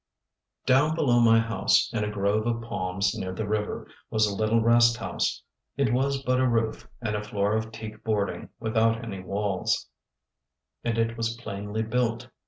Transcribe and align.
_Down 0.65 0.95
below 0.95 1.19
my 1.19 1.37
house, 1.39 1.93
in 1.93 2.03
a 2.03 2.09
grove 2.09 2.47
of 2.47 2.63
palms 2.63 3.13
near 3.15 3.33
the 3.33 3.47
river, 3.47 3.87
was 4.09 4.25
a 4.25 4.35
little 4.35 4.59
rest 4.59 4.97
house. 4.97 5.43
It 5.77 5.93
was 5.93 6.23
but 6.23 6.39
a 6.39 6.47
roof 6.47 6.89
and 7.03 7.15
a 7.15 7.23
floor 7.23 7.55
of 7.55 7.71
teak 7.71 8.03
boarding 8.03 8.49
without 8.59 9.03
any 9.05 9.19
walls, 9.21 9.89
and 10.83 10.97
it 10.97 11.17
was 11.17 11.37
plainly 11.37 11.83
built. 11.83 12.29